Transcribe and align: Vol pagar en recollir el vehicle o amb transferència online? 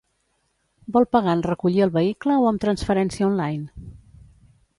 Vol 0.95 1.05
pagar 1.15 1.35
en 1.39 1.43
recollir 1.47 1.83
el 1.87 1.93
vehicle 1.99 2.39
o 2.45 2.49
amb 2.53 2.65
transferència 2.67 3.29
online? 3.31 3.89